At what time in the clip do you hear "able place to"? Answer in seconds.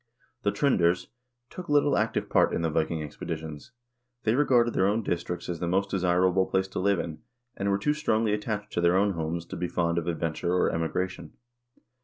6.27-6.79